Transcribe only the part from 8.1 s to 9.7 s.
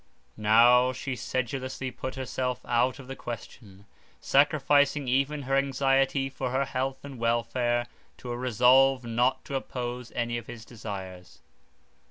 to her resolve not to